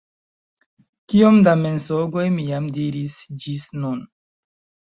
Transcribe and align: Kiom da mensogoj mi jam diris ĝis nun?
Kiom 1.11 1.37
da 1.47 1.53
mensogoj 1.59 2.25
mi 2.39 2.47
jam 2.47 2.71
diris 2.79 3.21
ĝis 3.45 3.69
nun? 3.85 4.03